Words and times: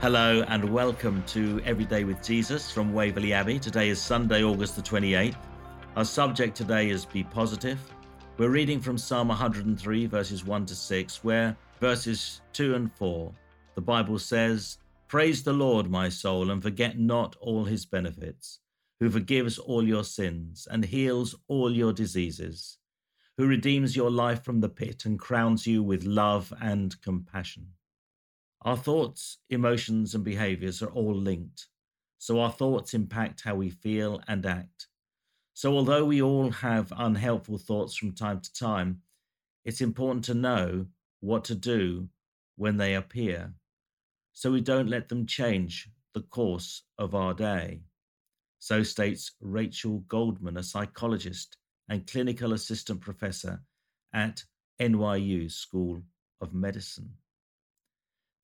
Hello 0.00 0.42
and 0.48 0.64
welcome 0.64 1.22
to 1.24 1.60
Everyday 1.66 2.04
with 2.04 2.22
Jesus 2.22 2.70
from 2.70 2.94
Waverley 2.94 3.34
Abbey. 3.34 3.58
Today 3.58 3.90
is 3.90 4.00
Sunday, 4.00 4.42
August 4.42 4.74
the 4.76 4.80
28th. 4.80 5.36
Our 5.94 6.06
subject 6.06 6.56
today 6.56 6.88
is 6.88 7.04
Be 7.04 7.22
Positive. 7.22 7.78
We're 8.38 8.48
reading 8.48 8.80
from 8.80 8.96
Psalm 8.96 9.28
103, 9.28 10.06
verses 10.06 10.42
1 10.42 10.64
to 10.64 10.74
6, 10.74 11.22
where 11.22 11.54
verses 11.80 12.40
2 12.54 12.76
and 12.76 12.90
4, 12.94 13.30
the 13.74 13.82
Bible 13.82 14.18
says, 14.18 14.78
Praise 15.06 15.42
the 15.42 15.52
Lord, 15.52 15.90
my 15.90 16.08
soul, 16.08 16.50
and 16.50 16.62
forget 16.62 16.98
not 16.98 17.36
all 17.38 17.64
his 17.64 17.84
benefits, 17.84 18.60
who 19.00 19.10
forgives 19.10 19.58
all 19.58 19.86
your 19.86 20.04
sins 20.04 20.66
and 20.70 20.82
heals 20.82 21.34
all 21.46 21.70
your 21.70 21.92
diseases, 21.92 22.78
who 23.36 23.46
redeems 23.46 23.94
your 23.94 24.10
life 24.10 24.44
from 24.44 24.60
the 24.60 24.68
pit 24.70 25.04
and 25.04 25.18
crowns 25.18 25.66
you 25.66 25.82
with 25.82 26.04
love 26.04 26.54
and 26.58 26.98
compassion 27.02 27.66
our 28.62 28.76
thoughts, 28.76 29.38
emotions, 29.48 30.14
and 30.14 30.24
behaviors 30.24 30.82
are 30.82 30.90
all 30.90 31.14
linked. 31.14 31.66
So 32.18 32.40
our 32.40 32.50
thoughts 32.50 32.94
impact 32.94 33.42
how 33.44 33.54
we 33.54 33.70
feel 33.70 34.20
and 34.28 34.44
act. 34.44 34.88
So, 35.54 35.74
although 35.74 36.04
we 36.04 36.22
all 36.22 36.50
have 36.50 36.92
unhelpful 36.96 37.58
thoughts 37.58 37.96
from 37.96 38.12
time 38.12 38.40
to 38.40 38.52
time, 38.52 39.02
it's 39.64 39.80
important 39.80 40.24
to 40.26 40.34
know 40.34 40.86
what 41.20 41.44
to 41.44 41.54
do 41.54 42.08
when 42.56 42.76
they 42.76 42.94
appear 42.94 43.52
so 44.32 44.50
we 44.50 44.60
don't 44.60 44.88
let 44.88 45.08
them 45.08 45.26
change 45.26 45.90
the 46.14 46.22
course 46.22 46.82
of 46.98 47.14
our 47.14 47.34
day. 47.34 47.82
So 48.58 48.82
states 48.82 49.32
Rachel 49.40 49.98
Goldman, 50.08 50.56
a 50.56 50.62
psychologist 50.62 51.56
and 51.88 52.06
clinical 52.06 52.52
assistant 52.52 53.00
professor 53.00 53.62
at 54.12 54.44
NYU 54.80 55.50
School 55.50 56.02
of 56.40 56.54
Medicine. 56.54 57.10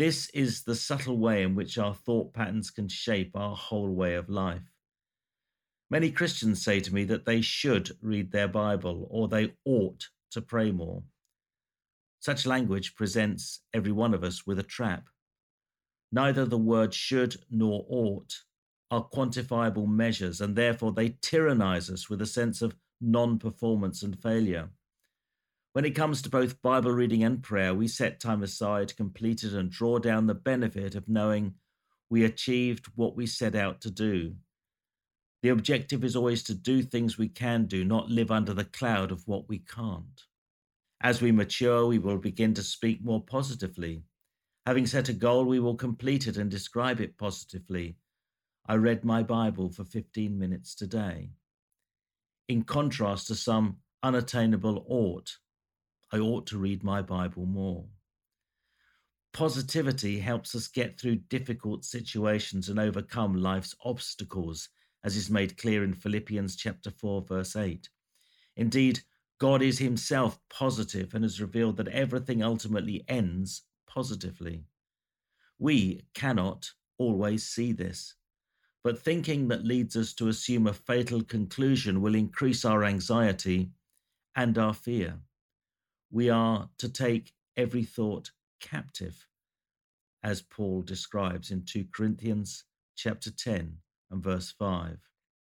This 0.00 0.30
is 0.30 0.62
the 0.62 0.76
subtle 0.76 1.18
way 1.18 1.42
in 1.42 1.54
which 1.54 1.76
our 1.76 1.94
thought 1.94 2.32
patterns 2.32 2.70
can 2.70 2.88
shape 2.88 3.36
our 3.36 3.54
whole 3.54 3.90
way 3.90 4.14
of 4.14 4.30
life. 4.30 4.72
Many 5.90 6.10
Christians 6.10 6.64
say 6.64 6.80
to 6.80 6.94
me 6.94 7.04
that 7.04 7.26
they 7.26 7.42
should 7.42 7.90
read 8.00 8.32
their 8.32 8.48
Bible 8.48 9.06
or 9.10 9.28
they 9.28 9.52
ought 9.66 10.08
to 10.30 10.40
pray 10.40 10.70
more. 10.70 11.02
Such 12.18 12.46
language 12.46 12.94
presents 12.94 13.60
every 13.74 13.92
one 13.92 14.14
of 14.14 14.24
us 14.24 14.46
with 14.46 14.58
a 14.58 14.62
trap. 14.62 15.04
Neither 16.10 16.46
the 16.46 16.56
word 16.56 16.94
should 16.94 17.36
nor 17.50 17.84
ought 17.86 18.34
are 18.90 19.06
quantifiable 19.06 19.86
measures, 19.86 20.40
and 20.40 20.56
therefore 20.56 20.92
they 20.92 21.18
tyrannize 21.20 21.90
us 21.90 22.08
with 22.08 22.22
a 22.22 22.26
sense 22.26 22.62
of 22.62 22.74
non 23.02 23.38
performance 23.38 24.02
and 24.02 24.18
failure. 24.22 24.70
When 25.72 25.84
it 25.84 25.94
comes 25.94 26.20
to 26.22 26.30
both 26.30 26.60
Bible 26.62 26.90
reading 26.90 27.22
and 27.22 27.40
prayer, 27.40 27.72
we 27.72 27.86
set 27.86 28.18
time 28.18 28.42
aside, 28.42 28.96
complete 28.96 29.44
it, 29.44 29.52
and 29.52 29.70
draw 29.70 30.00
down 30.00 30.26
the 30.26 30.34
benefit 30.34 30.96
of 30.96 31.08
knowing 31.08 31.54
we 32.08 32.24
achieved 32.24 32.86
what 32.96 33.14
we 33.14 33.26
set 33.26 33.54
out 33.54 33.80
to 33.82 33.90
do. 33.90 34.34
The 35.42 35.50
objective 35.50 36.02
is 36.02 36.16
always 36.16 36.42
to 36.44 36.54
do 36.54 36.82
things 36.82 37.16
we 37.16 37.28
can 37.28 37.66
do, 37.66 37.84
not 37.84 38.10
live 38.10 38.32
under 38.32 38.52
the 38.52 38.64
cloud 38.64 39.12
of 39.12 39.28
what 39.28 39.48
we 39.48 39.60
can't. 39.60 40.24
As 41.00 41.22
we 41.22 41.30
mature, 41.30 41.86
we 41.86 42.00
will 42.00 42.18
begin 42.18 42.52
to 42.54 42.64
speak 42.64 43.04
more 43.04 43.22
positively. 43.22 44.02
Having 44.66 44.86
set 44.86 45.08
a 45.08 45.12
goal, 45.12 45.44
we 45.44 45.60
will 45.60 45.76
complete 45.76 46.26
it 46.26 46.36
and 46.36 46.50
describe 46.50 47.00
it 47.00 47.16
positively. 47.16 47.96
I 48.66 48.74
read 48.74 49.04
my 49.04 49.22
Bible 49.22 49.70
for 49.70 49.84
15 49.84 50.36
minutes 50.36 50.74
today. 50.74 51.30
In 52.48 52.64
contrast 52.64 53.28
to 53.28 53.36
some 53.36 53.76
unattainable 54.02 54.84
ought, 54.88 55.38
I 56.12 56.18
ought 56.18 56.46
to 56.48 56.58
read 56.58 56.82
my 56.82 57.02
Bible 57.02 57.46
more. 57.46 57.86
Positivity 59.32 60.18
helps 60.18 60.56
us 60.56 60.66
get 60.66 60.98
through 60.98 61.16
difficult 61.28 61.84
situations 61.84 62.68
and 62.68 62.80
overcome 62.80 63.34
life's 63.34 63.76
obstacles, 63.84 64.68
as 65.04 65.16
is 65.16 65.30
made 65.30 65.56
clear 65.56 65.84
in 65.84 65.94
Philippians 65.94 66.56
chapter 66.56 66.90
4 66.90 67.22
verse 67.22 67.54
8. 67.54 67.88
Indeed, 68.56 69.00
God 69.38 69.62
is 69.62 69.78
himself 69.78 70.40
positive 70.50 71.14
and 71.14 71.22
has 71.22 71.40
revealed 71.40 71.76
that 71.76 71.88
everything 71.88 72.42
ultimately 72.42 73.04
ends 73.06 73.62
positively. 73.86 74.64
We 75.60 76.02
cannot 76.12 76.72
always 76.98 77.46
see 77.46 77.70
this, 77.70 78.16
but 78.82 78.98
thinking 78.98 79.46
that 79.48 79.64
leads 79.64 79.96
us 79.96 80.12
to 80.14 80.26
assume 80.26 80.66
a 80.66 80.72
fatal 80.72 81.22
conclusion 81.22 82.02
will 82.02 82.16
increase 82.16 82.64
our 82.64 82.82
anxiety 82.82 83.70
and 84.34 84.58
our 84.58 84.74
fear 84.74 85.20
we 86.10 86.28
are 86.30 86.68
to 86.78 86.88
take 86.88 87.32
every 87.56 87.84
thought 87.84 88.30
captive, 88.60 89.26
as 90.22 90.42
Paul 90.42 90.82
describes 90.82 91.50
in 91.50 91.64
2 91.64 91.86
Corinthians 91.92 92.64
chapter 92.96 93.30
10 93.30 93.76
and 94.10 94.22
verse 94.22 94.50
5. 94.58 94.98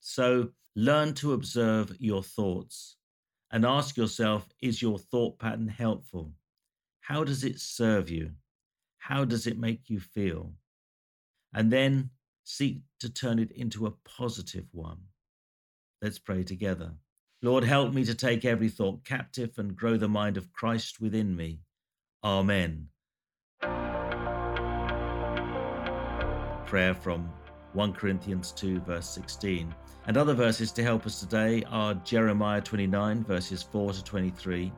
So 0.00 0.50
learn 0.76 1.14
to 1.14 1.32
observe 1.32 1.96
your 1.98 2.22
thoughts 2.22 2.96
and 3.50 3.64
ask 3.64 3.96
yourself 3.96 4.48
is 4.60 4.80
your 4.80 4.98
thought 4.98 5.38
pattern 5.38 5.68
helpful? 5.68 6.32
How 7.00 7.24
does 7.24 7.42
it 7.42 7.58
serve 7.58 8.08
you? 8.08 8.32
How 8.98 9.24
does 9.24 9.46
it 9.46 9.58
make 9.58 9.90
you 9.90 9.98
feel? 9.98 10.52
And 11.52 11.72
then 11.72 12.10
seek 12.44 12.82
to 13.00 13.08
turn 13.08 13.38
it 13.38 13.50
into 13.52 13.86
a 13.86 13.94
positive 14.04 14.66
one. 14.72 14.98
Let's 16.00 16.18
pray 16.18 16.44
together. 16.44 16.92
Lord, 17.42 17.64
help 17.64 17.94
me 17.94 18.04
to 18.04 18.14
take 18.14 18.44
every 18.44 18.68
thought 18.68 19.02
captive 19.02 19.52
and 19.56 19.74
grow 19.74 19.96
the 19.96 20.08
mind 20.08 20.36
of 20.36 20.52
Christ 20.52 21.00
within 21.00 21.34
me. 21.34 21.60
Amen. 22.22 22.88
Prayer 26.66 26.94
from 26.94 27.32
1 27.72 27.94
Corinthians 27.94 28.52
2, 28.52 28.80
verse 28.80 29.08
16. 29.08 29.74
And 30.06 30.16
other 30.18 30.34
verses 30.34 30.70
to 30.72 30.82
help 30.82 31.06
us 31.06 31.18
today 31.18 31.64
are 31.70 31.94
Jeremiah 31.94 32.60
29, 32.60 33.24
verses 33.24 33.62
4 33.62 33.94
to 33.94 34.04
23, 34.04 34.70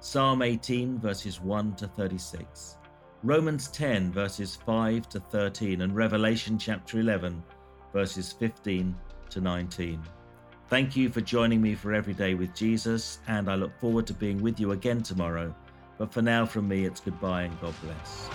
Psalm 0.00 0.42
18, 0.42 0.98
verses 0.98 1.40
1 1.40 1.74
to 1.76 1.86
36, 1.88 2.76
Romans 3.22 3.68
10, 3.68 4.12
verses 4.12 4.56
5 4.66 5.08
to 5.08 5.20
13, 5.20 5.80
and 5.80 5.96
Revelation 5.96 6.58
chapter 6.58 7.00
11, 7.00 7.42
verses 7.94 8.32
15 8.32 8.94
to 9.30 9.40
19. 9.40 10.02
Thank 10.74 10.96
you 10.96 11.08
for 11.08 11.20
joining 11.20 11.62
me 11.62 11.76
for 11.76 11.94
Every 11.94 12.14
Day 12.14 12.34
with 12.34 12.52
Jesus, 12.52 13.20
and 13.28 13.48
I 13.48 13.54
look 13.54 13.70
forward 13.78 14.08
to 14.08 14.12
being 14.12 14.42
with 14.42 14.58
you 14.58 14.72
again 14.72 15.04
tomorrow. 15.04 15.54
But 15.98 16.12
for 16.12 16.20
now, 16.20 16.46
from 16.46 16.66
me, 16.66 16.84
it's 16.84 16.98
goodbye 16.98 17.42
and 17.42 17.60
God 17.60 17.74
bless. 17.80 18.28